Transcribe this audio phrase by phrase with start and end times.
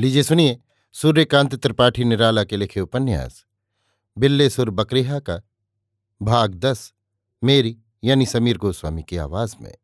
[0.00, 0.60] लीजिए सुनिए,
[0.92, 3.44] सूर्यकांत त्रिपाठी निराला के लिखे उपन्यास।
[4.18, 5.42] बिल्लेसुर बकरेहा का,
[6.22, 6.92] भाग दस,
[7.44, 9.74] मेरी यानी समीर गोस्वामी की आवाज़ में।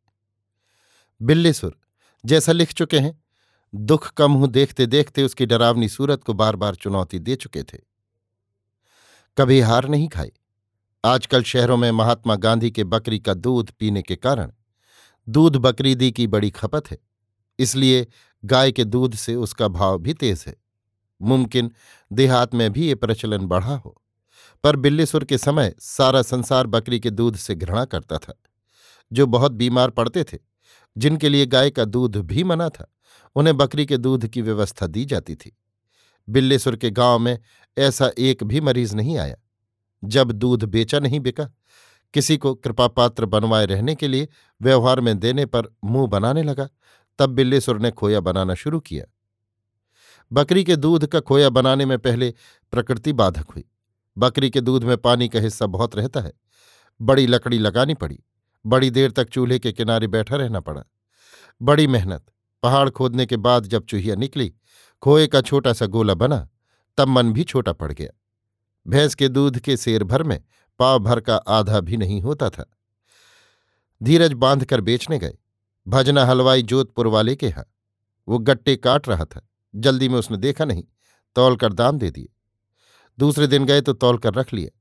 [1.22, 1.78] बिल्लेसुर
[2.24, 3.22] जैसा लिख चुके हैं,
[3.74, 7.78] दुख कम हूँ देखते देखते उसकी डरावनी सूरत को बार बार चुनौती दे चुके थे।
[9.38, 10.32] कभी हार नहीं खाई।
[11.04, 14.52] आजकल शहरों में महात्मा गांधी के बकरी का दूध पीने के कारण,
[15.28, 16.98] दूध बकरीदी की बड़ी खपत है।
[17.58, 18.06] इसलिए
[18.44, 20.56] गाय के दूध से उसका भाव भी तेज है।
[21.22, 21.70] मुमकिन
[22.12, 24.02] देहात में भी ये प्रचलन बढ़ा हो,
[24.64, 28.34] पर बिल्लीसुर के समय सारा संसार बकरी के दूध से घृणा करता था।
[29.12, 30.38] जो बहुत बीमार पड़ते थे,
[30.96, 32.92] जिनके लिए गाय का दूध भी मना था,
[33.34, 35.56] उन्हें बकरी के दूध की व्यवस्था दी जाती थी।
[36.28, 37.38] बिल्लेसुर के गाँव में
[37.78, 39.36] ऐसा एक भी मरीज़ नहीं आया।
[40.04, 41.50] जब दूध बेचा नहीं बिका,
[42.14, 44.28] किसी को कृपापात्र बनवाए रहने के लिए
[44.62, 46.68] व्यवहार में देने पर मुँह बनाने लगा
[47.18, 49.04] तब बिल्लेसुर ने खोया बनाना शुरू किया।
[50.32, 52.34] बकरी के दूध का खोया बनाने में पहले
[52.70, 53.64] प्रकृति बाधक हुई।
[54.18, 56.32] बकरी के दूध में पानी का हिस्सा बहुत रहता है।
[57.00, 58.20] बड़ी लकड़ी लगानी पड़ी।
[58.66, 60.84] बड़ी देर तक चूल्हे के किनारे बैठा रहना पड़ा।
[61.62, 62.26] बड़ी मेहनत।
[62.62, 64.54] पहाड़ खोदने के बाद जब चूहिया निकली,
[65.02, 66.48] खोए का छोटा सा गोला बना,
[66.98, 68.10] तब मन भी छोटा पड़ गया।
[68.88, 70.44] भैंस के दूध के शेर भर में
[70.78, 72.70] पाव भर का आधा भी नहीं होता था।
[74.02, 75.38] धीरज बाँध कर बेचने गए।
[75.86, 77.64] भजना हलवाई जोधपुर वाले के यहाँ।
[78.28, 80.84] वो गट्टे काट रहा था। जल्दी में उसने देखा नहीं
[81.36, 82.28] तौल कर दाम दे दिए।
[83.18, 84.78] दूसरे दिन गए तो तौल कर रख लिया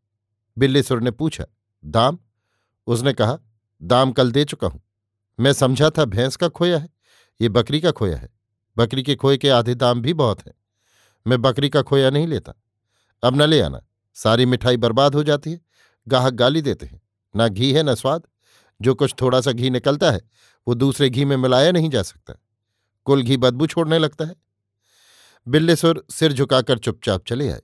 [0.57, 1.45] बिल्लेसुर ने पूछा,
[1.83, 2.17] दाम?
[2.87, 3.37] उसने कहा,
[3.81, 4.81] दाम कल दे चुका हूँ।
[5.39, 6.89] मैं समझा था भैंस का खोया है,
[7.39, 8.29] ये बकरी का खोया है।
[8.77, 10.53] बकरी के खोए के आधे दाम भी बहुत हैं।
[11.25, 12.53] मैं बकरी का खोया नहीं लेता।
[13.23, 13.81] अब न ले आना।
[14.15, 15.61] सारी मिठाई बर्बाद हो जाती है।
[16.07, 17.01] गाहक गाली देते हैं।
[17.35, 18.27] ना घी है, न स्वाद।
[18.83, 20.21] जो कुछ थोड़ा सा घी निकलता है,
[20.67, 22.33] वो दूसरे घी में मिलाया नहीं जा सकता।
[23.05, 24.35] कुल घी बदबू छोड़ने लगता है।
[25.47, 27.61] बिल्लेसुर सिर झुकाकर चुपचाप चले आए।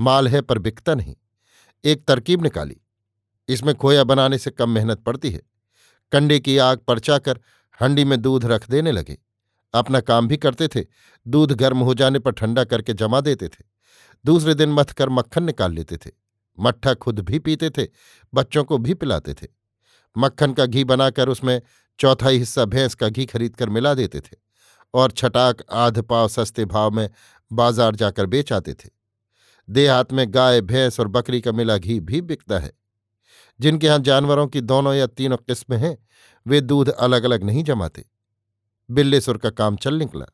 [0.00, 1.16] माल है पर बिकता नहीं।
[1.84, 2.76] एक तरकीब निकाली।
[3.48, 5.42] इसमें खोया बनाने से कम मेहनत पड़ती है।
[6.12, 7.40] कंडे की आग परचाकर
[7.82, 9.18] हंडी में दूध रख देने लगे।
[9.74, 10.84] अपना काम भी करते थे।
[11.28, 13.64] दूध गर्म हो जाने पर ठंडा करके जमा देते थे।
[14.24, 16.10] दूसरे दिन मथ कर मक्खन निकाल लेते थे।
[16.58, 17.86] मट्ठा खुद भी पीते थे।
[18.34, 19.59] बच्चों को भी पिलाते थे।
[20.16, 21.60] मक्खन का घी बनाकर उसमें
[21.98, 24.36] चौथाई हिस्सा भैंस का घी खरीद कर मिला देते थे
[24.94, 27.10] और छटाक, आध पाव सस्ते भाव में
[27.52, 28.88] बाज़ार जाकर बेच आते थे।
[29.68, 32.72] देहात में गाय, भैंस और बकरी का मिला घी भी बिकता है।
[33.60, 35.96] जिनके यहाँ जानवरों की दोनों या तीनों किस्में हैं,
[36.46, 38.04] वे दूध अलग अलग नहीं जमाते।
[38.90, 40.26] बिल्लेसुर का काम चल निकला।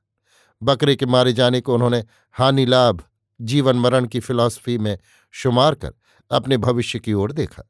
[0.63, 3.03] बकरे के मारे जाने को उन्होंने हानि लाभ,
[3.41, 4.99] जीवन मरण की फिलॉसफी में
[5.31, 5.93] शुमार कर
[6.31, 7.63] अपने भविष्य की ओर देखा।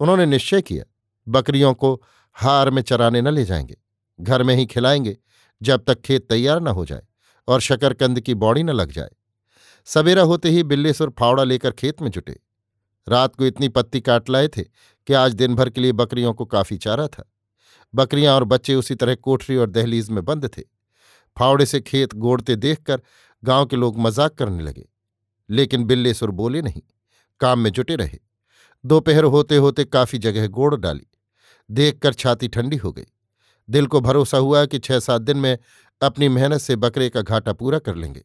[0.00, 0.84] उन्होंने निश्चय किया
[1.28, 3.76] बकरियों को हार में चराने न ले जाएँगे।
[4.20, 5.16] घर में ही खिलाएँगे,
[5.62, 7.02] जब तक खेत तैयार न हो जाए
[7.48, 9.10] और शकरकंद की बॉडी न लग जाए।
[9.84, 12.40] सवेरा होते ही बिल्लेसुर फावड़ा लेकर खेत में जुटे।
[13.08, 14.62] रात को इतनी पत्ती काट लाए थे
[15.06, 17.32] कि आज दिन भर के लिए बकरियों को काफ़ी चारा था।
[17.94, 20.62] बकरियाँ और बच्चे उसी तरह कोठरी और दहलीज में बंद थे।
[21.38, 23.02] फावड़े से खेत गोड़ते देखकर
[23.44, 24.88] गाँव के लोग मज़ाक करने लगे।
[25.50, 26.82] लेकिन बिल्लेसुर बोले नहीं,
[27.40, 28.18] काम में जुटे रहे।
[28.84, 31.06] दोपहर होते होते काफ़ी जगह गोड़ डाली।
[31.70, 33.04] देखकर छाती ठंडी हो गई।
[33.70, 35.58] दिल को भरोसा हुआ कि छह सात दिन में
[36.02, 38.24] अपनी मेहनत से बकरे का घाटा पूरा कर लेंगे।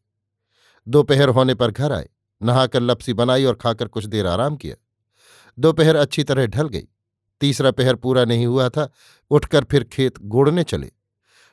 [0.88, 2.10] दोपहर होने पर घर आए,
[2.44, 4.76] नहाकर लपसी बनाई और खाकर कुछ देर आराम किया।
[5.60, 6.88] दोपहर अच्छी तरह ढल गई।
[7.42, 8.92] तीसरा पहर पूरा नहीं हुआ था,
[9.32, 10.92] उठकर फिर खेत गोड़ने चले।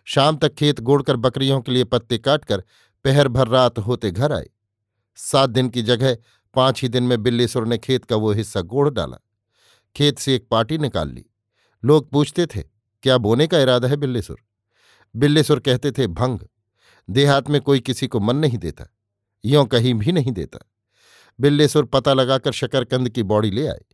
[0.04, 2.62] शाम तक खेत गोड़कर बकरियों के लिए पत्ते काटकर
[3.04, 4.48] पहर भर रात होते घर आए।
[5.16, 6.16] सात दिन की जगह
[6.54, 9.16] पाँच ही दिन में बिल्लीसुर ने खेत का वो हिस्सा गोड़ डाला।
[9.96, 11.27] खेत से एक पार्टी निकाल ली।
[11.84, 12.62] लोग पूछते थे,
[13.04, 14.40] क्या बोने का इरादा है बिल्लीसुर?
[15.14, 16.38] बिल्लीसुर कहते थे, भंग,
[17.08, 18.86] देहात में कोई किसी को मन नहीं देता,
[19.44, 20.58] यों कहीं भी नहीं देता।
[21.38, 23.84] बिल्लेसुर पता लगाकर शकरकंद की बॉडी ले आए।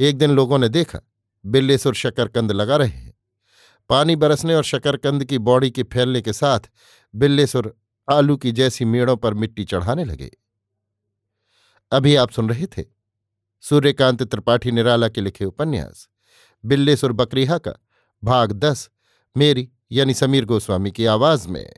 [0.00, 1.00] एक दिन लोगों ने देखा,
[1.44, 3.14] बिल्लेसुर शकरकंद लगा रहे हैं।
[3.90, 6.60] पानी बरसने और शकरकंद की बॉडी के फैलने के साथ
[7.14, 7.74] बिल्लेसुर
[8.08, 10.30] आलू की जैसी मेड़ों पर मिट्टी चढ़ाने लगे।
[11.92, 12.84] अभी आप सुन रहे थे,
[13.60, 16.08] सूर्यकांत त्रिपाठी निराला के लिखे उपन्यास।
[16.64, 17.72] बिल्लेसुर बकरीहा का
[18.24, 18.90] भाग दस
[19.36, 21.72] मेरी यानी समीर गोस्वामी की आवाज़ में।